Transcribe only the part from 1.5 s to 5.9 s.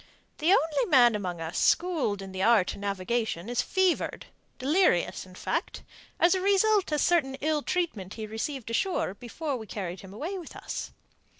schooled in the art of navigation is fevered, delirious, in fact,